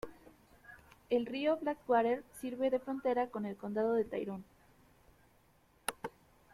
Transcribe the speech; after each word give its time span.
El 1.11 1.27
río 1.27 1.57
Blackwater 1.57 2.23
sirve 2.41 2.71
de 2.71 2.79
frontera 2.79 3.27
con 3.29 3.45
el 3.45 3.55
Condado 3.55 3.93
de 3.93 4.03
Tyrone. 4.03 4.43